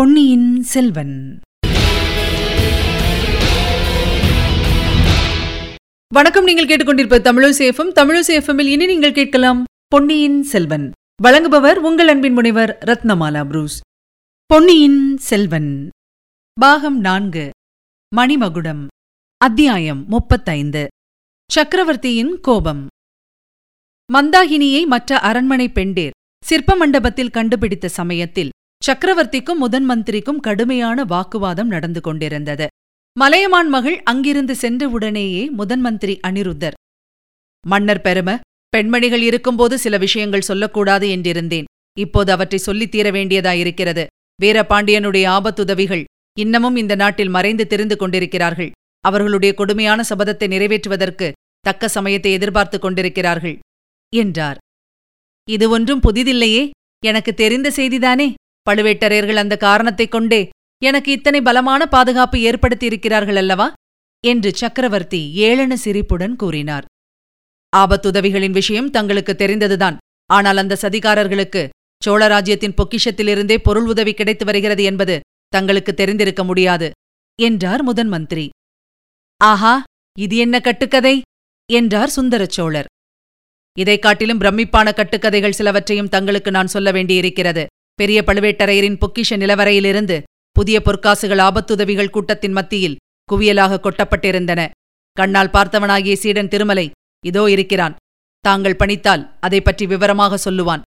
பொன்னியின் 0.00 0.62
செல்வன். 0.62 1.40
வணக்கம் 6.14 6.44
நீங்கள் 6.44 6.66
கேட்டுக்கொண்டிருப்ப 6.66 7.18
தமிழசேஃபம் 7.18 7.92
தமிழசேஃபமில் 7.94 8.66
இனி 8.66 8.86
நீங்கள் 8.86 9.12
கேட்கலாம் 9.12 9.64
பொன்னியின் 9.88 10.42
செல்வன். 10.42 10.90
வழங்குபவர் 11.22 11.74
உங்கள் 11.74 12.08
அன்பின் 12.08 12.32
முனைவர் 12.32 12.78
ரத்னமாலா 12.86 13.46
புரூஸ். 13.46 13.80
பொன்னியின் 14.46 15.16
செல்வன். 15.16 15.88
பாகம் 16.60 17.00
நான்கு. 17.00 17.50
மணிமகுடம். 18.16 18.86
அத்தியாயம் 19.36 20.06
முப்பத்தைந்து. 20.06 20.86
சக்கரவர்த்தியின் 21.50 22.40
கோபம். 22.40 22.86
மந்தாகினியை 24.12 24.86
மற்ற 24.86 25.18
அரண்மனை 25.18 25.68
பெண்டேர் 25.68 26.10
சிற்ப 26.44 26.74
மண்டபத்தில் 26.74 27.30
கண்டுபிடித்த 27.30 27.88
சமயத்தில் 27.88 28.50
சக்கரவர்த்திக்கும் 28.84 29.58
முதன் 29.58 29.84
மந்திரிக்கும் 29.84 30.40
கடுமையான 30.40 31.04
வாக்குவாதம் 31.04 31.66
நடந்து 31.66 32.00
கொண்டிருந்தது. 32.00 32.66
மலையமான் 33.16 33.68
மகள் 33.68 34.02
அங்கிருந்து 34.02 34.54
சென்றவுடனேயே 34.54 35.50
முதன் 35.50 35.80
மந்திரி 35.80 36.20
அனிருத்தர் 36.26 36.76
மன்னர் 37.66 38.00
பெரும 38.00 38.38
பெண்மணிகள் 38.68 39.20
இருக்கும்போது 39.20 39.78
சில 39.78 39.98
விஷயங்கள் 39.98 40.40
சொல்லக்கூடாது 40.40 41.06
என்றிருந்தேன். 41.08 41.64
இப்போது 41.98 42.32
அவற்றை 42.32 42.60
சொல்லித் 42.60 42.90
தீர 42.90 43.10
வேண்டியதாயிருக்கிறது. 43.10 44.06
வீரபாண்டியனுடைய 44.42 45.26
ஆபத்துதவிகள் 45.36 46.04
இன்னமும் 46.38 46.76
இந்த 46.76 46.94
நாட்டில் 46.94 47.28
மறைந்து 47.28 47.66
தெரிந்து 47.66 47.96
கொண்டிருக்கிறார்கள். 47.96 48.70
அவர்களுடைய 49.04 49.54
கொடுமையான 49.54 50.02
சபதத்தை 50.08 50.46
நிறைவேற்றுவதற்கு 50.54 51.32
தக்க 51.60 51.88
சமயத்தை 51.88 52.32
எதிர்பார்த்துக் 52.32 52.82
கொண்டிருக்கிறார்கள் 52.82 53.58
என்றார். 54.16 54.58
இது 55.48 55.70
ஒன்றும் 55.70 56.00
புதிதில்லையே. 56.00 56.70
எனக்கு 57.04 57.34
தெரிந்த 57.34 57.68
செய்திதானே 57.76 58.34
பழுவேட்டரையர்கள் 58.70 59.34
அந்த 59.34 59.56
காரணத்தைக் 59.56 60.10
கொண்டே 60.10 60.48
எனக்கு 60.82 61.12
இத்தனை 61.12 61.42
பலமான 61.42 61.86
பாதுகாப்பு 61.86 62.38
ஏற்படுத்தியிருக்கிறார்கள் 62.38 63.36
அல்லவா? 63.36 63.72
என்று 64.26 64.54
சக்கரவர்த்தி 64.54 65.32
ஏளன 65.36 65.72
சிரிப்புடன் 65.72 66.36
கூறினார். 66.36 66.84
ஆபத்துதவிகளின் 67.76 68.50
விஷயம் 68.50 68.90
தங்களுக்கு 68.90 69.36
தெரிந்ததுதான். 69.36 69.96
ஆனால் 70.26 70.56
அந்த 70.56 70.78
சதிகாரர்களுக்கு 70.82 71.68
சோழராஜ்யத்தின் 72.06 72.74
பொக்கிஷத்திலிருந்தே 72.76 73.56
பொருள் 73.56 73.86
உதவி 73.86 74.14
கிடைத்து 74.14 74.44
வருகிறது 74.44 74.82
என்பது 74.82 75.20
தங்களுக்கு 75.48 75.94
தெரிந்திருக்க 75.94 76.44
முடியாது 76.44 76.90
என்றார் 77.42 77.82
முதன் 77.82 78.08
மந்திரி. 78.08 78.48
ஆஹா 79.36 79.82
இது 80.18 80.36
என்ன 80.36 80.60
கட்டுக்கதை? 80.60 81.22
என்றார் 81.72 82.08
சுந்தரச் 82.08 82.50
சோழர். 82.50 82.86
இதைக் 83.78 84.02
காட்டிலும் 84.02 84.40
பிரமிப்பான 84.40 84.92
கட்டுக்கதைகள் 84.92 85.52
சிலவற்றையும் 85.58 86.08
தங்களுக்கு 86.08 86.50
நான் 86.50 86.66
சொல்ல 86.66 86.90
வேண்டியிருக்கிறது. 86.90 87.66
பெரிய 88.00 88.18
பழுவேட்டரையரின் 88.28 89.00
பொக்கிஷ 89.02 89.36
நிலவரையிலிருந்து 89.42 90.16
புதிய 90.56 90.76
பொற்காசுகள் 90.86 91.42
ஆபத்துதவிகள் 91.46 92.14
கூட்டத்தின் 92.14 92.54
மத்தியில் 92.58 92.98
குவியலாக 93.28 93.80
கொட்டப்பட்டிருந்தன. 93.82 94.60
கண்ணால் 95.16 95.52
பார்த்தவனாகிய 95.54 96.14
சீடன் 96.22 96.50
திருமலை 96.52 96.86
இதோ 97.24 97.42
இருக்கிறான். 97.54 97.94
தாங்கள் 98.44 98.78
பணித்தால் 98.80 99.22
அதை 99.46 99.60
பற்றி 99.60 99.84
விவரமாக 99.86 100.38
சொல்லுவான். 100.44 100.82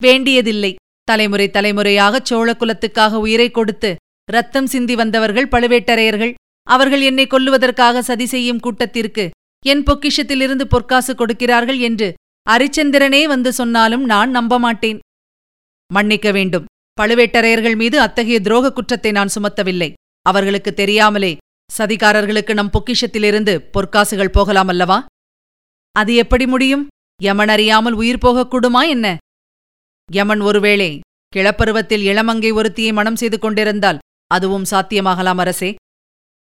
வேண்டியதில்லை. 0.00 0.72
தலைமுறை 1.08 1.46
தலைமுறையாகச் 1.50 2.28
சோழ 2.30 2.48
குலத்துக்காக 2.52 3.20
உயிரை 3.24 3.48
கொடுத்து 3.50 3.90
ரத்தம் 4.28 4.68
சிந்தி 4.72 4.94
வந்தவர்கள் 4.94 5.50
பழுவேட்டரையர்கள். 5.54 6.32
அவர்கள் 6.66 7.02
என்னை 7.10 7.26
கொல்லுவதற்காக 7.26 8.02
சதி 8.08 8.26
செய்யும் 8.32 8.62
கூட்டத்திற்கு 8.64 9.24
என் 9.64 9.84
பொக்கிஷத்திலிருந்து 9.88 10.64
பொற்காசு 10.74 11.12
கொடுக்கிறார்கள் 11.14 11.78
என்று 11.88 12.08
அரிச்சந்திரனே 12.46 13.22
வந்து 13.32 13.50
சொன்னாலும் 13.52 14.04
நான் 14.04 14.30
நம்ப 14.30 14.58
மாட்டேன் 14.58 14.98
மன்னிக்க 15.92 16.28
வேண்டும். 16.32 16.64
பழுவேட்டரையர்கள் 17.00 17.76
மீது 17.76 17.96
அத்தகைய 18.00 18.38
துரோக 18.40 18.70
குற்றத்தை 18.70 19.10
நான் 19.10 19.34
சுமத்தவில்லை. 19.34 19.92
அவர்களுக்கு 20.22 20.70
தெரியாமலே 20.74 21.36
சதிகாரர்களுக்கு 21.70 22.52
நம் 22.52 22.72
பொக்கிஷத்திலிருந்து 22.72 23.54
பொற்காசுகள் 23.74 24.34
போகலாம் 24.36 24.68
அல்லவா 24.68 24.98
அது 25.96 26.12
எப்படி 26.14 26.46
முடியும்? 26.46 26.84
யமன் 27.22 27.48
அறியாமல் 27.48 27.92
உயிர் 27.92 28.22
போகக்கூடுமா 28.24 28.82
என்ன? 28.88 29.06
யமன் 30.12 30.40
ஒருவேளை 30.40 30.90
கிளப்பருவத்தில் 31.36 32.04
இளமங்கை 32.10 32.50
ஒருத்தியை 32.52 32.92
மனம் 32.92 33.16
செய்து 33.16 33.38
கொண்டிருந்தால் 33.38 33.98
அதுவும் 34.26 34.68
சாத்தியமாகலாம் 34.70 35.40
அரசே. 35.44 35.74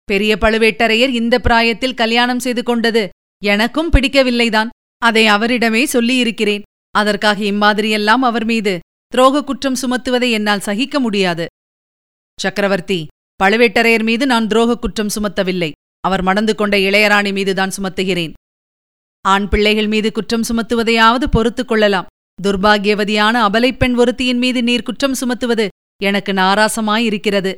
பெரிய 0.05 0.33
பழுவேட்டரையர் 0.41 1.17
இந்த 1.21 1.35
பிராயத்தில் 1.39 1.99
கல்யாணம் 2.03 2.45
செய்து 2.45 2.63
கொண்டது 2.63 3.09
எனக்கும் 3.43 3.91
பிடிக்கவில்லைதான். 3.93 4.69
அதை 5.03 5.25
அவரிடமே 5.27 5.83
சொல்லியிருக்கிறேன். 5.95 6.63
அதற்காக 6.91 7.39
இம்மாதிரியெல்லாம் 7.45 8.25
அவர் 8.29 8.45
மீது 8.45 8.73
துரோக 9.17 9.45
குற்றம் 9.45 9.77
சுமத்துவதை 9.83 10.31
என்னால் 10.31 10.61
சகிக்க 10.61 11.01
முடியாது. 11.01 11.47
சக்கரவர்த்தி 12.41 13.07
பழுவேட்டரையர் 13.43 14.03
மீது 14.03 14.27
நான் 14.27 14.47
துரோக 14.47 14.75
குற்றம் 14.75 15.09
சுமத்தவில்லை. 15.21 15.71
அவர் 16.01 16.23
மணந்து 16.23 16.55
கொண்ட 16.55 16.77
இளையராணி 16.77 17.33
மீதுதான் 17.33 17.71
சுமத்துகிறேன். 17.81 18.33
ஆண் 19.29 19.49
பிள்ளைகள் 19.49 19.87
மீது 19.87 20.13
குற்றம் 20.13 20.43
சுமத்துவதையாவது 20.43 21.25
பொறுத்துக் 21.31 21.69
கொள்ளலாம். 21.69 22.07
துர்பாகியவதியான 22.43 23.33
அபலைப்பெண் 23.33 23.97
ஒருத்தியின் 23.97 24.39
மீது 24.39 24.63
நீர் 24.63 24.83
குற்றம் 24.83 25.15
சுமத்துவது 25.15 25.69
எனக்கு 26.03 26.33
நாராசமாயிருக்கிறது. 26.33 27.57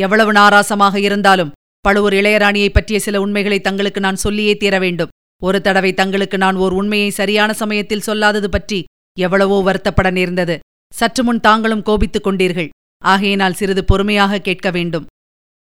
எவ்வளவு 0.00 0.32
நாராசமாக 0.32 0.96
இருந்தாலும் 0.96 1.52
பழுவூர் 1.80 2.12
இளையராணியைப் 2.12 2.72
பற்றிய 2.72 3.00
சில 3.00 3.20
உண்மைகளை 3.20 3.60
தங்களுக்கு 3.60 4.00
நான் 4.00 4.16
சொல்லியே 4.16 4.56
தீர 4.56 4.78
வேண்டும். 4.78 5.08
ஒரு 5.42 5.60
தடவை 5.60 5.94
தங்களுக்கு 5.94 6.38
நான் 6.38 6.56
ஓர் 6.56 6.72
உண்மையை 6.72 7.10
சரியான 7.10 7.52
சமயத்தில் 7.52 8.02
சொல்லாதது 8.06 8.50
பற்றி 8.50 8.84
எவ்வளவோ 9.18 9.62
வருத்தப்பட 9.62 10.12
நேர்ந்தது. 10.12 10.58
சற்று 10.94 11.24
முன் 11.24 11.40
தாங்களும் 11.40 11.82
கோபித்துக் 11.82 12.26
கொண்டீர்கள். 12.26 12.68
ஆகையினால் 13.04 13.54
சிறிது 13.54 13.84
பொறுமையாக 13.84 14.38
கேட்க 14.38 14.70
வேண்டும். 14.70 15.06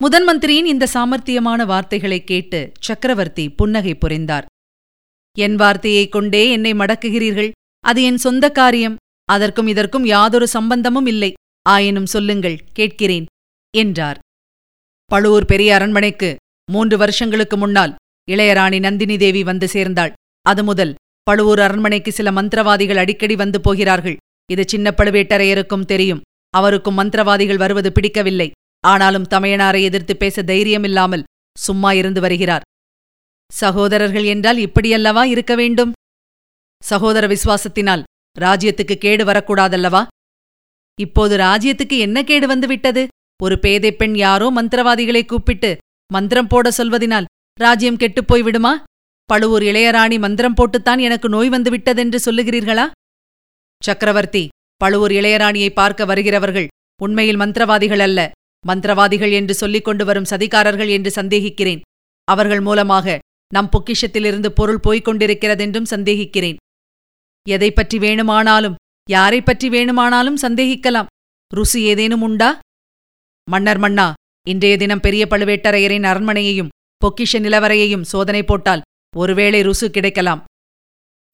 முதன் 0.02 0.24
மந்திரியின் 0.24 0.66
இந்த 0.66 0.88
சாமர்த்தியமான 0.94 1.66
வார்த்தைகளைக் 1.66 2.26
கேட்டு 2.26 2.72
சக்கரவர்த்தி 2.80 3.50
புன்னகை 3.50 3.94
புரிந்தார். 3.94 4.46
என் 5.38 5.56
வார்த்தையைக் 5.56 6.12
கொண்டே 6.12 6.50
என்னை 6.50 6.72
மடக்குகிறீர்கள். 6.72 7.50
அது 7.80 8.02
என் 8.02 8.16
சொந்த 8.16 8.50
காரியம். 8.50 8.96
அதற்கும் 9.24 9.66
இதற்கும் 9.66 10.04
யாதொரு 10.04 10.48
சம்பந்தமும் 10.48 11.06
இல்லை. 11.06 11.32
ஆயினும் 11.62 12.06
சொல்லுங்கள் 12.06 12.64
கேட்கிறேன் 12.72 13.26
என்றார். 13.76 14.18
பழுவூர் 15.04 15.44
பெரிய 15.44 15.74
அரண்மனைக்கு 15.74 16.36
மூன்று 16.70 16.98
வருஷங்களுக்கு 16.98 17.56
முன்னால் 17.56 17.94
இளையராணி 18.30 18.80
நந்தினி 18.80 19.16
தேவி 19.16 19.42
வந்து 19.42 19.68
சேர்ந்தாள். 19.68 20.12
அது 20.42 20.64
முதல். 20.64 20.94
பழுவூர் 21.22 21.60
அரண்மனைக்கு 21.60 22.12
சில 22.12 22.30
மந்திரவாதிகள் 22.30 22.96
அடிக்கடி 22.96 23.34
வந்து 23.34 23.60
போகிறார்கள். 23.60 24.16
இது 24.50 24.64
சின்ன 24.68 24.94
பழுவேட்டரையருக்கும் 24.96 25.84
தெரியும். 25.84 26.20
அவருக்கும் 26.50 26.98
மந்திரவாதிகள் 26.98 27.56
வருவது 27.56 27.92
பிடிக்கவில்லை. 27.92 28.50
ஆனாலும் 28.84 29.28
தமையனாரை 29.30 29.80
எதிர்த்து 29.82 30.16
பேச 30.16 30.42
தைரியமில்லாமல் 30.42 31.26
சும்மா 31.58 31.92
இருந்து 31.92 32.20
வருகிறார். 32.20 32.66
சகோதரர்கள் 33.50 34.24
என்றால் 34.24 34.56
இப்படியல்லவா 34.56 35.24
இருக்க 35.24 35.54
வேண்டும்? 35.54 35.92
சகோதர 36.82 37.26
விசுவாசத்தினால் 37.26 38.02
ராஜ்யத்துக்கு 38.40 38.94
கேடு 38.94 39.24
வரக்கூடாதல்லவா? 39.24 40.06
இப்போது 41.00 41.36
ராஜ்யத்துக்கு 41.36 41.96
என்ன 41.98 42.18
கேடு 42.22 42.46
வந்துவிட்டது? 42.46 43.02
ஒரு 43.42 43.58
பேதை 43.58 43.90
பெண் 43.92 44.14
யாரோ 44.14 44.46
மந்திரவாதிகளை 44.56 45.22
கூப்பிட்டு 45.26 45.78
மந்திரம் 46.12 46.46
போட 46.46 46.70
சொல்வதினால் 46.76 47.24
ராஜ்யம் 47.60 47.96
கெட்டுப்போய் 47.96 48.42
விடுமா 48.42 48.72
பழுவூர் 49.32 49.64
இளையராணி 49.70 50.16
மந்திரம் 50.18 50.56
போட்டுத்தான் 50.58 51.00
எனக்கு 51.06 51.28
நோய் 51.28 51.50
வந்துவிட்டதென்று 51.50 52.18
சொல்லுகிறீர்களா? 52.24 52.84
சக்கரவர்த்தி 53.82 54.42
பழுவூர் 54.80 55.14
இளையராணியை 55.18 55.70
பார்க்க 55.78 56.04
வருகிறவர்கள் 56.04 56.66
உண்மையில் 57.00 57.38
மந்திரவாதிகள் 57.42 58.02
அல்ல. 58.06 58.20
மந்திரவாதிகள் 58.64 59.32
என்று 59.38 59.54
சொல்லிக் 59.54 59.86
கொண்டு 59.86 60.04
வரும் 60.04 60.28
சதிகாரர்கள் 60.32 60.90
என்று 60.96 61.10
சந்தேகிக்கிறேன். 61.18 61.80
அவர்கள் 62.28 62.60
மூலமாக 62.60 63.16
நம் 63.54 63.72
பொக்கிஷத்திலிருந்து 63.72 64.50
பொருள் 64.58 64.82
போய்க் 64.86 65.06
கொண்டிருக்கிறதென்றும் 65.08 65.90
சந்தேகிக்கிறேன். 65.94 66.60
எதை 67.46 67.70
பற்றி 67.72 67.98
வேணுமானாலும் 67.98 68.78
யாரை 69.08 69.40
பற்றி 69.42 69.68
வேணுமானாலும் 69.68 70.38
சந்தேகிக்கலாம். 70.44 71.10
ருசி 71.52 71.80
ஏதேனும் 71.82 72.24
உண்டா? 72.28 72.50
மன்னர் 73.48 73.78
மன்னா 73.78 74.08
இன்றைய 74.46 74.76
தினம் 74.76 75.04
பெரிய 75.06 75.24
பழுவேட்டரையரின் 75.30 76.08
அரண்மனையையும் 76.12 76.72
பொக்கிஷ 77.02 77.38
நிலவரையையும் 77.44 78.08
சோதனை 78.12 78.44
போட்டால் 78.44 78.82
ஒருவேளை 79.16 79.60
ருசு 79.62 79.86
கிடைக்கலாம். 79.88 80.44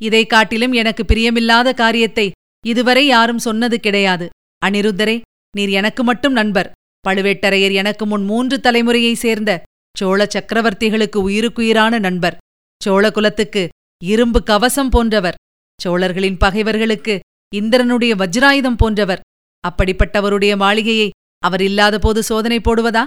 இதை 0.03 0.27
காட்டிலும் 0.27 0.73
எனக்கு 0.73 1.03
பிரியமில்லாத 1.03 1.75
காரியத்தை 1.75 2.31
இதுவரை 2.67 3.07
யாரும் 3.07 3.39
சொன்னது 3.39 3.81
கிடையாது. 3.81 4.29
அனிருத்தரே 4.67 5.21
நீர் 5.57 5.69
எனக்கு 5.69 6.05
மட்டும் 6.05 6.33
நண்பர். 6.33 6.73
பழுவேட்டரையர் 7.09 7.73
எனக்கு 7.73 8.07
முன் 8.07 8.25
மூன்று 8.25 8.61
தலைமுறையைச் 8.61 9.23
சேர்ந்த 9.25 9.63
சோழ 9.99 10.25
சக்கரவர்த்திகளுக்கு 10.25 11.17
உயிருக்குயிரான 11.17 11.99
நண்பர். 11.99 12.37
சோழ 12.83 13.11
குலத்துக்கு 13.11 13.69
இரும்பு 14.05 14.43
கவசம் 14.43 14.89
போன்றவர். 14.89 15.39
சோழர்களின் 15.83 16.37
பகைவர்களுக்கு 16.37 17.21
இந்திரனுடைய 17.55 18.15
வஜ்ராயுதம் 18.15 18.77
போன்றவர். 18.77 19.21
அப்படிப்பட்டவருடைய 19.69 20.57
மாளிகையை 20.57 21.11
அவர் 21.39 21.63
இல்லாதபோது 21.63 22.23
சோதனை 22.23 22.59
போடுவதா? 22.59 23.07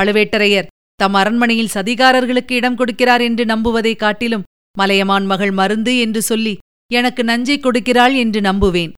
பழுவேட்டரையர் 0.00 0.66
தம் 1.02 1.14
அரண்மனையில் 1.14 1.68
சதிகாரர்களுக்கு 1.74 2.52
இடம் 2.52 2.78
கொடுக்கிறார் 2.78 3.20
என்று 3.20 3.44
நம்புவதைக் 3.44 3.96
காட்டிலும் 3.96 4.42
மலையமான் 4.78 5.26
மகள் 5.26 5.50
மருந்து 5.50 5.98
என்று 5.98 6.22
சொல்லி 6.22 6.58
எனக்கு 6.92 7.24
நஞ்சை 7.24 7.60
கொடுக்கிறாள் 7.60 8.16
என்று 8.16 8.40
நம்புவேன். 8.40 8.92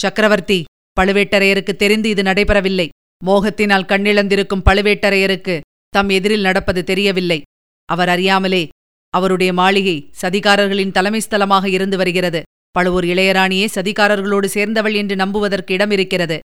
சக்கரவர்த்தி 0.00 0.64
பழுவேட்டரையருக்கு 1.00 1.76
தெரிந்து 1.76 2.08
இது 2.08 2.22
நடைபெறவில்லை. 2.22 2.88
மோகத்தினால் 3.26 3.86
கண்ணிழந்திருக்கும் 3.86 4.62
பழுவேட்டரையருக்கு 4.64 5.60
தம் 5.88 6.08
எதிரில் 6.08 6.40
நடப்பது 6.40 6.84
தெரியவில்லை. 6.84 7.42
அவர் 7.84 8.08
அறியாமலே 8.08 8.68
அவருடைய 9.10 9.52
மாளிகை 9.52 10.10
சதிகாரர்களின் 10.22 10.92
தலைமை 10.92 11.20
ஸ்தலமாக 11.30 11.66
இருந்து 11.66 11.96
வருகிறது. 11.96 12.42
பழுவூர் 12.70 13.04
இளையராணியே 13.04 13.66
சதிகாரர்களோடு 13.74 14.44
சேர்ந்தவள் 14.44 14.94
என்று 14.94 15.16
நம்புவதற்கு 15.16 15.74
இடம் 15.74 15.90
இருக்கிறது 15.90 16.38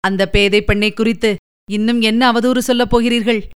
அந்த 0.00 0.28
பேதை 0.28 0.62
பெண்ணை 0.62 0.92
குறித்து 0.92 1.36
இன்னும் 1.70 2.00
என்ன 2.00 2.32
அவதூறு 2.32 2.58
சொல்லப் 2.58 2.90
போகிறீர்கள்? 2.90 3.48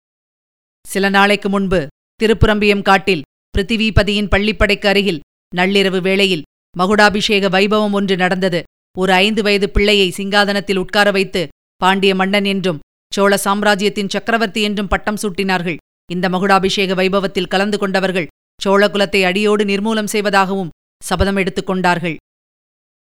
சில 0.87 1.09
நாளைக்கு 1.09 1.49
முன்பு 1.49 1.81
திருப்புரம்பியம் 2.21 2.83
காட்டில் 2.83 3.23
பிருத்திவிபதியின் 3.55 4.31
பள்ளிப்படைக்கு 4.35 4.87
அருகில் 4.87 5.21
நள்ளிரவு 5.57 6.01
வேளையில் 6.01 6.45
மகுடாபிஷேக 6.79 7.49
வைபவம் 7.57 7.93
ஒன்று 7.93 8.17
நடந்தது. 8.17 8.63
ஒரு 8.99 9.13
ஐந்து 9.13 9.43
வயது 9.43 9.71
பிள்ளையை 9.71 10.09
சிங்காதனத்தில் 10.17 10.77
உட்கார 10.77 11.11
வைத்து 11.11 11.43
பாண்டிய 11.77 12.15
மன்னன் 12.15 12.45
என்றும் 12.45 12.79
சோழ 13.15 13.37
சாம்ராஜ்யத்தின் 13.37 14.09
சக்கரவர்த்தி 14.09 14.63
என்றும் 14.63 14.89
பட்டம் 14.89 15.21
சூட்டினார்கள். 15.23 15.77
இந்த 16.13 16.29
மகுடாபிஷேக 16.29 16.95
வைபவத்தில் 16.95 17.49
கலந்து 17.49 17.79
கொண்டவர்கள் 17.79 18.27
சோழ 18.61 18.89
குலத்தை 18.89 19.21
அடியோடு 19.25 19.65
நிர்மூலம் 19.65 20.13
செய்வதாகவும் 20.13 20.73
சபதம் 21.05 21.37
எடுத்துக் 21.37 21.67
கொண்டார்கள். 21.67 22.17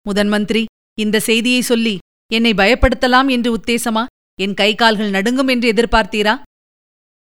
முதன்மந்திரி 0.06 0.64
இந்த 0.98 1.20
செய்தியை 1.20 1.60
சொல்லி 1.60 1.94
என்னை 2.32 2.52
பயப்படுத்தலாம் 2.52 3.28
என்று 3.28 3.50
உத்தேசமா? 3.56 4.04
என் 4.40 4.54
கை 4.54 4.74
கால்கள் 4.74 5.10
நடுங்கும் 5.10 5.48
என்று 5.48 5.72
எதிர்பார்த்தீரா? 5.72 6.34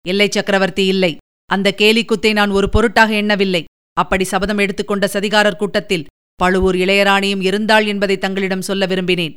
இல்லை 0.09 0.29
சக்கரவர்த்தி 0.31 0.85
இல்லை. 0.87 1.13
அந்த 1.51 1.75
கேலிக்குத்தை 1.79 2.33
நான் 2.33 2.51
ஒரு 2.51 2.69
பொருட்டாக 2.69 3.13
எண்ணவில்லை. 3.15 3.65
அப்படி 3.97 4.25
சபதம் 4.25 4.59
எடுத்துக்கொண்ட 4.59 5.07
சதிகாரர் 5.13 5.57
கூட்டத்தில் 5.57 6.09
பழுவூர் 6.35 6.75
இளையராணியும் 6.75 7.43
இருந்தாள் 7.43 7.87
என்பதை 7.87 8.17
தங்களிடம் 8.19 8.67
சொல்ல 8.69 8.87
விரும்பினேன். 8.87 9.35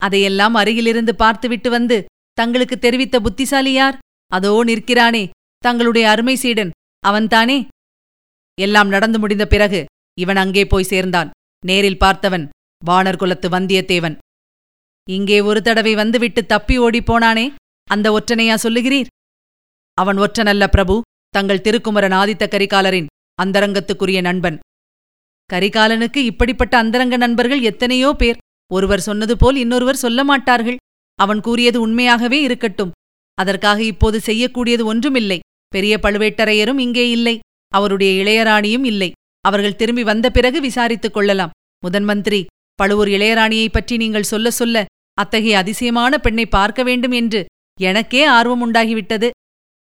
அதையெல்லாம் 0.00 0.54
அருகிலிருந்து 0.54 1.12
பார்த்துவிட்டு 1.14 1.70
வந்து 1.70 2.04
தங்களுக்கு 2.32 2.78
தெரிவித்த 2.78 3.16
புத்திசாலி 3.20 3.72
யார்? 3.72 3.98
அதோ 4.32 4.52
நிற்கிறானே. 4.64 5.24
தங்களுடைய 5.58 6.08
அருமை 6.08 6.36
சீடன். 6.36 6.70
அவன்தானே 7.04 7.58
எல்லாம் 8.58 8.88
நடந்து 8.88 9.18
முடிந்த 9.18 9.44
பிறகு 9.46 9.80
இவன் 10.18 10.36
அங்கே 10.36 10.64
போய் 10.66 10.90
சேர்ந்தான். 10.92 11.30
நேரில் 11.66 12.02
பார்த்தவன் 12.04 12.44
வானர் 12.82 13.16
குலத்து 13.16 13.48
வந்தியத்தேவன். 13.48 14.16
இங்கே 15.08 15.40
ஒரு 15.40 15.62
தடவை 15.62 15.94
வந்துவிட்டு 15.94 16.46
தப்பி 16.46 16.78
ஓடிப் 16.78 17.08
போனானே? 17.12 17.46
அந்த 17.88 18.06
ஒற்றனையா 18.18 18.56
சொல்லுகிறீர்? 18.62 19.10
அவன் 20.00 20.18
ஒற்றனல்ல 20.18 20.66
பிரபு. 20.66 21.00
தங்கள் 21.28 21.60
திருக்குமரன் 21.60 22.12
ஆதித்த 22.12 22.46
கரிகாலரின் 22.46 23.06
அந்தரங்கத்துக்குரிய 23.42 24.20
நண்பன். 24.20 24.58
கரிகாலனுக்கு 25.52 26.16
இப்படிப்பட்ட 26.16 26.76
அந்தரங்க 26.76 27.16
நண்பர்கள் 27.16 27.60
எத்தனையோ 27.60 28.12
பேர். 28.12 28.36
ஒருவர் 28.72 29.00
சொன்னது 29.00 29.36
போல் 29.36 29.56
இன்னொருவர் 29.56 29.96
சொல்ல 29.96 30.24
மாட்டார்கள். 30.24 30.76
அவன் 31.14 31.40
கூறியது 31.40 31.80
உண்மையாகவே 31.80 32.42
இருக்கட்டும். 32.42 32.90
அதற்காக 33.34 33.82
இப்போது 33.82 34.20
செய்யக்கூடியது 34.26 34.84
ஒன்றுமில்லை. 34.84 35.40
பெரிய 35.68 35.98
பழுவேட்டரையரும் 36.02 36.78
இங்கே 36.78 37.10
இல்லை. 37.10 37.38
அவருடைய 37.68 38.24
இளையராணியும் 38.24 38.84
இல்லை. 38.84 39.12
அவர்கள் 39.40 39.76
திரும்பி 39.76 40.02
வந்த 40.02 40.30
பிறகு 40.30 40.60
விசாரித்துக் 40.60 41.14
கொள்ளலாம். 41.14 41.50
முதன் 41.84 42.04
மந்திரி 42.04 42.46
பழுவூர் 42.74 43.08
இளையராணியைப் 43.08 43.72
பற்றி 43.72 43.96
நீங்கள் 43.96 44.22
சொல்ல 44.22 44.50
சொல்ல 44.50 44.84
அத்தகைய 45.14 45.58
அதிசயமான 45.58 46.18
பெண்ணை 46.18 46.46
பார்க்க 46.46 46.82
வேண்டும் 46.82 47.10
என்று 47.10 47.46
எனக்கே 47.80 48.24
ஆர்வம் 48.24 48.72
உண்டாகிவிட்டது. 48.72 49.30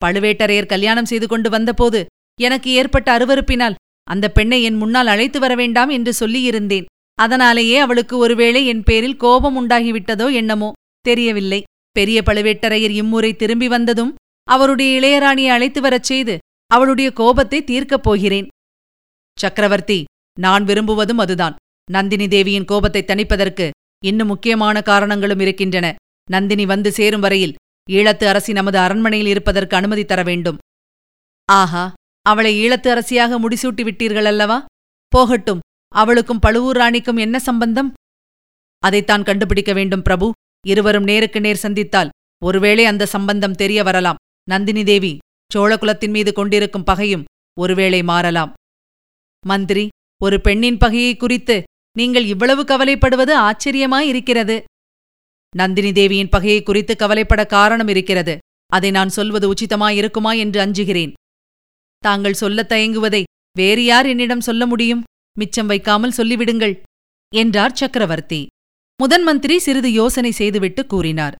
பழுவேட்டரையர் 0.05 0.73
கல்யாணம் 0.73 1.11
செய்து 1.11 1.27
கொண்டு 1.27 1.49
வந்தபோது 1.51 2.01
எனக்கு 2.41 2.71
ஏற்பட்ட 2.71 3.09
அருவறுப்பினால் 3.17 3.79
அந்த 4.07 4.27
பெண்ணை 4.29 4.59
என் 4.63 4.79
முன்னால் 4.81 5.11
அழைத்து 5.13 5.39
வர 5.41 5.53
வேண்டாம் 5.55 5.91
என்று 5.97 6.13
சொல்லியிருந்தேன். 6.21 6.89
அதனாலேயே 7.19 7.77
அவளுக்கு 7.79 8.15
ஒருவேளை 8.19 8.61
என் 8.67 8.83
பேரில் 8.83 9.17
கோபம் 9.17 9.57
உண்டாகிவிட்டதோ 9.61 10.27
என்னமோ 10.33 10.71
தெரியவில்லை. 11.01 11.61
பெரிய 11.97 12.19
பழுவேட்டரையர் 12.27 12.95
இம்முறை 13.01 13.31
திரும்பி 13.37 13.69
வந்ததும் 13.69 14.15
அவருடைய 14.49 14.91
இளையராணியை 15.01 15.51
அழைத்து 15.57 15.81
வரச் 15.81 16.09
செய்து 16.11 16.35
அவளுடைய 16.71 17.09
கோபத்தை 17.13 17.59
தீர்க்கப் 17.65 18.05
போகிறேன். 18.07 18.49
சக்கரவர்த்தி 19.39 19.99
நான் 20.37 20.65
விரும்புவதும் 20.65 21.21
அதுதான். 21.25 21.55
நந்தினி 21.89 22.27
தேவியின் 22.29 22.69
கோபத்தை 22.71 23.03
தணிப்பதற்கு 23.07 23.67
இன்னும் 24.05 24.27
முக்கியமான 24.27 24.77
காரணங்களும் 24.83 25.43
இருக்கின்றன. 25.45 25.87
நந்தினி 26.29 26.65
வந்து 26.67 26.91
சேரும் 26.93 27.25
வரையில் 27.25 27.55
ஈழத்து 27.91 28.25
அரசி 28.25 28.53
நமது 28.53 28.79
அரண்மனையில் 28.79 29.29
இருப்பதற்கு 29.29 29.77
அனுமதி 29.77 30.05
தர 30.05 30.23
வேண்டும். 30.23 30.59
ஆஹா 31.45 31.93
அவளை 32.27 32.53
ஈழத்து 32.65 32.89
அரசியாக 32.89 33.39
முடிசூட்டி 33.39 33.83
விட்டீர்கள் 33.89 34.25
அல்லவா? 34.25 34.65
போகட்டும் 35.09 35.61
அவளுக்கும் 35.95 36.39
பழுவூர் 36.39 36.77
ராணிக்கும் 36.77 37.19
என்ன 37.19 37.39
சம்பந்தம்? 37.39 37.93
அதைத்தான் 38.79 39.23
கண்டுபிடிக்க 39.23 39.73
வேண்டும் 39.73 40.03
பிரபு. 40.03 40.31
இருவரும் 40.67 41.03
நேருக்கு 41.03 41.41
நேர் 41.41 41.63
சந்தித்தால் 41.63 42.13
ஒருவேளை 42.45 42.85
அந்த 42.85 43.07
சம்பந்தம் 43.07 43.59
தெரிய 43.63 43.83
வரலாம். 43.83 44.21
நந்தினி 44.49 44.85
தேவி 44.85 45.19
சோழகுலத்தின் 45.55 46.11
மீது 46.11 46.33
கொண்டிருக்கும் 46.33 46.85
பகையும் 46.85 47.25
ஒருவேளை 47.61 48.03
மாறலாம். 48.03 48.53
மந்திரி 49.47 49.89
ஒரு 50.23 50.41
பெண்ணின் 50.41 50.79
பகையை 50.79 51.17
குறித்து 51.17 51.63
நீங்கள் 51.97 52.25
இவ்வளவு 52.25 52.63
கவலைப்படுவது 52.63 53.35
ஆச்சரியமாயிருக்கிறது. 53.49 54.57
நந்தினி 55.55 55.93
தேவியின் 55.93 56.29
பகையை 56.29 56.63
குறித்து 56.63 56.97
கவலைப்பட 56.97 57.47
காரணம் 57.47 57.89
இருக்கிறது. 57.89 58.39
அதை 58.67 58.91
நான் 58.91 59.09
சொல்வது 59.09 59.53
உச்சிதமாயிருக்குமா 59.53 60.39
என்று 60.39 60.67
அஞ்சுகிறேன். 60.67 61.13
தாங்கள் 61.99 62.33
சொல்லத் 62.33 62.73
தயங்குவதை 62.73 63.23
வேறு 63.57 63.85
யார் 63.85 64.07
என்னிடம் 64.07 64.41
சொல்ல 64.41 64.67
முடியும்? 64.67 65.03
மிச்சம் 65.39 65.67
வைக்காமல் 65.67 66.13
சொல்லிவிடுங்கள் 66.17 66.83
என்றார் 67.35 67.73
சக்கரவர்த்தி. 67.73 68.47
முதன் 69.03 69.23
மந்திரி 69.23 69.59
சிறிது 69.59 69.93
யோசனை 69.93 70.31
செய்துவிட்டு 70.31 70.87
கூறினார். 70.87 71.35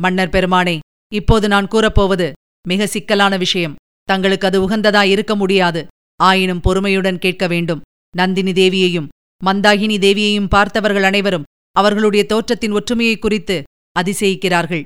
மன்னர் 0.00 0.28
பெருமானே 0.28 0.78
இப்போது 1.14 1.48
நான் 1.48 1.68
கூறப்போவது 1.68 2.32
மிக 2.68 2.86
சிக்கலான 2.86 3.36
விஷயம். 3.36 3.74
தங்களுக்கு 4.02 4.46
அது 4.46 4.68
உகந்ததா 4.68 5.02
இருக்க 5.02 5.36
முடியாது. 5.36 5.86
ஆயினும் 6.16 6.60
பொறுமையுடன் 6.60 7.18
கேட்க 7.18 7.46
வேண்டும். 7.46 7.80
நந்தினி 8.16 8.52
தேவியையும் 8.52 9.08
மந்தாகினி 9.44 9.98
தேவியையும் 9.98 10.48
பார்த்தவர்கள் 10.48 11.02
அனைவரும் 11.02 11.42
அவர்களுடைய 11.78 12.22
தோற்றத்தின் 12.28 12.72
ஒற்றுமையை 12.72 13.16
குறித்து 13.18 13.56
அதிசயிக்கிறார்கள். 13.98 14.84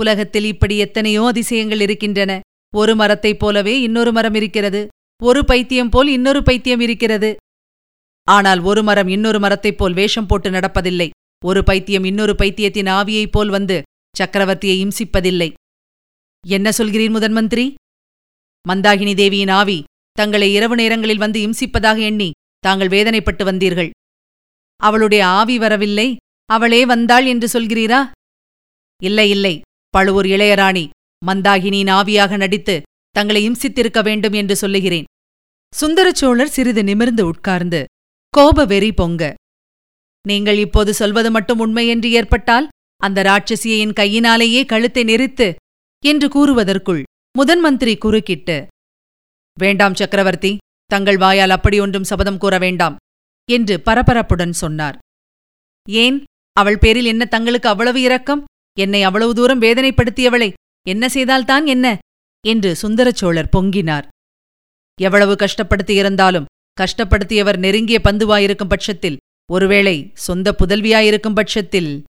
உலகத்தில் 0.00 0.44
இப்படி 0.44 0.74
எத்தனையோ 0.78 1.22
அதிசயங்கள் 1.26 1.80
இருக்கின்றன. 1.80 2.40
ஒரு 2.74 2.92
மரத்தைப் 2.94 3.38
போலவே 3.38 3.74
இன்னொரு 3.80 4.12
மரம் 4.12 4.34
இருக்கிறது. 4.34 4.82
ஒரு 5.22 5.40
பைத்தியம் 5.44 5.88
போல் 5.88 6.08
இன்னொரு 6.08 6.40
பைத்தியம் 6.42 6.80
இருக்கிறது. 6.80 7.30
ஆனால் 8.28 8.60
ஒரு 8.60 8.82
மரம் 8.82 9.08
இன்னொரு 9.08 9.38
மரத்தைப் 9.38 9.78
போல் 9.78 9.92
வேஷம் 9.92 10.26
போட்டு 10.26 10.50
நடப்பதில்லை. 10.50 11.08
ஒரு 11.44 11.60
பைத்தியம் 11.64 12.04
இன்னொரு 12.04 12.34
பைத்தியத்தின் 12.34 12.90
ஆவியைப் 12.98 13.32
போல் 13.32 13.48
வந்து 13.48 13.76
சக்கரவர்த்தியை 14.18 14.76
இம்சிப்பதில்லை. 14.84 15.48
என்ன 16.46 16.70
சொல்கிறீர் 16.70 17.14
முதன்மந்திரி? 17.16 17.66
மந்தாகினி 18.66 19.14
தேவியின் 19.14 19.52
ஆவி 19.60 19.78
தங்களை 20.12 20.48
இரவு 20.52 20.74
நேரங்களில் 20.76 21.22
வந்து 21.24 21.40
இம்சிப்பதாக 21.46 21.98
எண்ணி 22.00 22.30
தாங்கள் 22.58 22.92
வேதனைப்பட்டு 22.94 23.44
வந்தீர்கள். 23.50 23.90
அவளுடைய 24.82 25.22
ஆவி 25.38 25.56
வரவில்லை. 25.58 26.08
அவளே 26.50 26.80
வந்தாள் 26.84 27.26
என்று 27.26 27.48
சொல்கிறீரா? 27.54 28.00
இல்லை 29.00 29.28
இல்லை. 29.30 29.54
பழுவூர் 29.94 30.28
இளையராணி 30.34 30.84
மந்தாகினியின் 31.22 31.92
ஆவியாக 31.98 32.36
நடித்து 32.36 32.74
தங்களை 33.10 33.40
இம்சித்திருக்க 33.48 34.00
வேண்டும் 34.02 34.32
என்று 34.32 34.54
சொல்லுகிறேன். 34.56 35.08
சுந்தரச்சோழர் 35.72 36.54
சிறிது 36.56 36.82
நிமிர்ந்து 36.84 37.22
உட்கார்ந்து 37.26 37.80
கோப 38.34 38.64
வெறி 38.64 38.92
பொங்க. 38.92 39.22
நீங்கள் 40.24 40.58
இப்போது 40.58 40.90
சொல்வது 40.94 41.30
மட்டும் 41.30 41.58
உண்மை 41.58 41.84
என்று 41.88 42.08
ஏற்பட்டால் 42.10 42.66
அந்த 43.00 43.22
ராட்சசியை 43.22 43.76
என் 43.84 43.96
கையினாலேயே 44.00 44.60
கழுத்தை 44.64 45.02
நெரித்து 45.04 45.48
என்று 46.02 46.26
கூறுவதற்குள் 46.28 47.02
முதன் 47.38 47.60
மந்திரி 47.60 47.94
குறுக்கிட்டு 47.96 48.56
வேண்டாம் 49.56 49.94
சக்கரவர்த்தி 49.94 50.52
தங்கள் 50.90 51.16
வாயால் 51.16 51.54
அப்படி 51.56 51.76
ஒன்றும் 51.80 52.08
சபதம் 52.10 52.38
கூற 52.38 52.54
வேண்டாம். 52.58 52.96
என்று 53.50 53.82
பரபரப்புடன் 53.84 54.50
சொன்னார். 54.50 54.98
ஏன்? 55.88 56.24
அவள் 56.52 56.78
பேரில் 56.78 57.04
என்ன 57.04 57.24
தங்களுக்கு 57.24 57.68
அவ்வளவு 57.68 58.00
இரக்கம்? 58.00 58.44
என்னை 58.78 59.02
அவ்வளவு 59.02 59.34
தூரம் 59.34 59.60
வேதனைப்படுத்தியவளை 59.60 60.52
என்ன 60.88 61.08
செய்தால்தான் 61.08 61.66
என்ன? 61.66 61.98
என்று 62.46 62.76
சுந்தரச்சோழர் 62.82 63.52
பொங்கினார். 63.56 64.06
எவ்வளவு 65.00 65.34
கஷ்டப்படுத்தியிருந்தாலும் 65.34 66.44
கஷ்டப்படுத்தியவர் 66.80 67.56
நெருங்கிய 67.56 68.00
பந்துவாயிருக்கும் 68.04 68.68
பட்சத்தில் 68.68 69.16
ஒருவேளை 69.52 70.10
சொந்த 70.14 70.54
புதல்வியாயிருக்கும் 70.58 71.34
பட்சத்தில் 71.34 72.04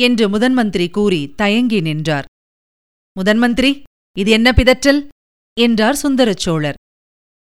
என்று 0.00 0.28
முதன்மந்திரி 0.28 0.90
கூறி 0.90 1.32
தயங்கி 1.36 1.80
நின்றார். 1.80 2.24
முதன்மந்திரி 3.20 3.82
இது 4.18 4.30
என்ன 4.30 4.50
பிதற்றல்? 4.50 5.06
என்றார் 5.60 5.98
சுந்தரச்சோழர் 6.02 6.74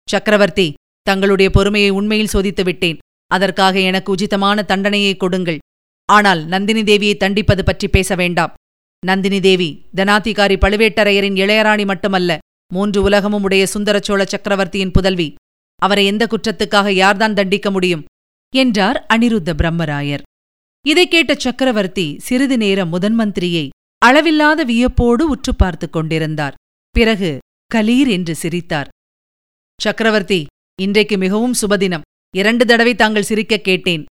சக்கரவர்த்தி 0.09 0.73
தங்களுடைய 1.01 1.51
பொறுமையை 1.51 1.89
உண்மையில் 1.89 2.31
சோதித்து 2.33 2.63
விட்டேன். 2.63 2.97
அதற்காக 3.33 3.79
எனக்கு 3.79 4.15
உச்சிதமான 4.15 4.65
தண்டனையை 4.65 5.17
கொடுங்கள். 5.17 5.57
ஆனால் 6.05 6.45
நந்தினி 6.45 6.83
தேவியை 6.83 7.17
தண்டிப்பது 7.17 7.63
பற்றி 7.63 7.87
பேச 7.87 8.15
வேண்டாம். 8.15 8.53
நந்தினி 9.05 9.39
தேவி 9.39 9.85
தனாதிகாரி 9.95 10.55
பழுவேட்டரையரின் 10.55 11.35
இளையராணி 11.35 11.85
மட்டுமல்ல 11.85 12.37
மூன்று 12.73 13.01
உலகமும் 13.01 13.43
உடைய 13.43 13.67
சுந்தரச்சோழ 13.73 14.25
சக்கரவர்த்தியின் 14.25 14.91
புதல்வி. 14.91 15.35
அவரை 15.81 16.05
எந்த 16.05 16.27
குற்றத்துக்காக 16.27 16.89
யார்தான் 16.89 17.33
தண்டிக்க 17.33 17.71
முடியும்? 17.71 18.05
என்றார் 18.55 19.05
அனிருத்த 19.13 19.53
பிரம்மராயர். 19.53 20.21
இதைக் 20.87 21.11
கேட்ட 21.11 21.35
சக்கரவர்த்தி 21.35 22.19
சிறிது 22.19 22.57
நேரம் 22.57 22.89
முதன் 22.89 23.19
மந்திரியை 23.19 23.69
அளவில்லாத 23.97 24.63
வியப்போடு 24.63 25.29
உற்று 25.29 25.55
பார்த்துக் 25.55 25.93
கொண்டிருந்தார். 25.93 26.53
பிறகு 26.89 27.39
கலீர் 27.75 28.09
என்று 28.09 28.35
சிரித்தார். 28.35 28.89
சக்கரவர்த்தி 29.81 30.45
இன்றைக்கு 30.81 31.17
மிகவும் 31.17 31.53
சுபதினம் 31.61 32.01
இரண்டு 32.37 32.65
தடவை 32.65 32.95
தாங்கள் 32.95 33.23
சிரிக்கக் 33.23 33.63
கேட்டேன் 33.63 34.05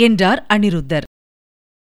என்றார் 0.00 0.46
அனிருத்தர். 0.48 1.02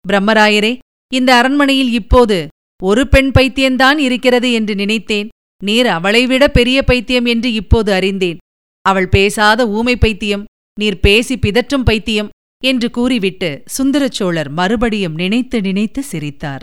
பிரம்மராயரே 0.09 0.79
இந்த 1.14 1.35
அரண்மனையில் 1.35 1.93
இப்போது 1.93 2.49
ஒரு 2.83 3.09
பெண் 3.09 3.31
பைத்தியந்தான் 3.38 3.99
இருக்கிறது 3.99 4.53
என்று 4.53 4.75
நினைத்தேன். 4.75 5.29
நீர் 5.64 5.87
அவளைவிட 5.87 6.49
பெரிய 6.49 6.83
பைத்தியம் 6.83 7.25
என்று 7.25 7.53
இப்போது 7.53 7.93
அறிந்தேன். 7.93 8.37
அவள் 8.83 9.09
பேசாத 9.09 9.69
ஊமை 9.69 9.97
பைத்தியம் 9.97 10.45
நீர் 10.81 11.00
பேசி 11.00 11.37
பிதற்றும் 11.37 11.85
பைத்தியம் 11.85 12.29
என்று 12.64 12.91
கூறிவிட்டு 12.91 13.62
சுந்தரச்சோழர் 13.79 14.50
மறுபடியும் 14.50 15.14
நினைத்து 15.14 15.61
நினைத்து 15.61 16.03
சிரித்தார். 16.03 16.61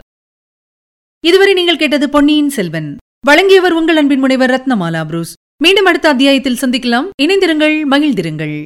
இதுவரை 1.24 1.54
நீங்கள் 1.54 1.76
கேட்டது 1.76 2.08
பொன்னியின் 2.08 2.50
செல்வன். 2.50 2.96
வழங்கியவர் 3.26 3.72
உங்கள் 3.72 3.96
அன்பின் 3.96 4.18
முனைவர் 4.18 4.50
ரத்னமாலா 4.50 5.04
புரூஸ். 5.04 5.34
மீண்டும் 5.62 5.84
அடுத்த 5.84 6.08
அத்தியாயத்தில் 6.08 6.58
சந்திக்கலாம். 6.60 7.08
இணைந்திருங்கள் 7.22 7.82
மகிழ்ந்திருங்கள். 7.90 8.64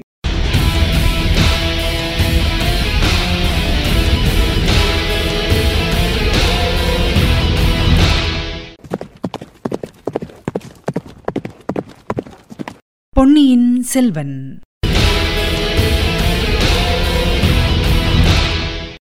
பொன்னியின் 13.16 13.82
செல்வன். 13.82 14.60